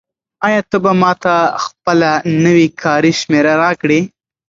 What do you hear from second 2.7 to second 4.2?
کاري شمېره راکړې؟